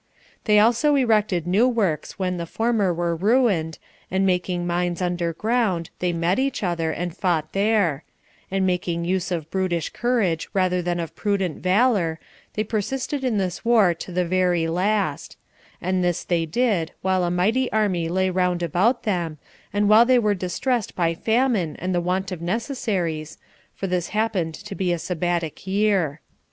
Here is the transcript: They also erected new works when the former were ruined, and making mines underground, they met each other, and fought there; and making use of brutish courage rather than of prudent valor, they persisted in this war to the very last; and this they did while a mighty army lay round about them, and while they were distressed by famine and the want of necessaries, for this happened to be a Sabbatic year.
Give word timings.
They 0.45 0.57
also 0.59 0.95
erected 0.95 1.45
new 1.45 1.67
works 1.67 2.17
when 2.17 2.37
the 2.37 2.47
former 2.47 2.91
were 2.91 3.15
ruined, 3.15 3.77
and 4.09 4.25
making 4.25 4.65
mines 4.65 4.99
underground, 4.99 5.91
they 5.99 6.11
met 6.11 6.39
each 6.39 6.63
other, 6.63 6.89
and 6.89 7.15
fought 7.15 7.53
there; 7.53 8.03
and 8.49 8.65
making 8.65 9.05
use 9.05 9.29
of 9.29 9.51
brutish 9.51 9.91
courage 9.91 10.49
rather 10.55 10.81
than 10.81 10.99
of 10.99 11.15
prudent 11.15 11.61
valor, 11.61 12.19
they 12.55 12.63
persisted 12.63 13.23
in 13.23 13.37
this 13.37 13.63
war 13.63 13.93
to 13.93 14.11
the 14.11 14.25
very 14.25 14.65
last; 14.67 15.37
and 15.79 16.03
this 16.03 16.23
they 16.23 16.47
did 16.47 16.93
while 17.03 17.23
a 17.23 17.29
mighty 17.29 17.71
army 17.71 18.09
lay 18.09 18.31
round 18.31 18.63
about 18.63 19.03
them, 19.03 19.37
and 19.71 19.87
while 19.87 20.07
they 20.07 20.17
were 20.17 20.33
distressed 20.33 20.95
by 20.95 21.13
famine 21.13 21.75
and 21.75 21.93
the 21.93 22.01
want 22.01 22.31
of 22.31 22.41
necessaries, 22.41 23.37
for 23.75 23.85
this 23.85 24.07
happened 24.07 24.55
to 24.55 24.73
be 24.73 24.91
a 24.91 24.97
Sabbatic 24.97 25.67
year. 25.67 26.21